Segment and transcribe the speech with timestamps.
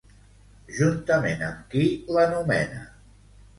[0.77, 1.85] Juntament amb qui
[2.17, 2.83] l'anomena?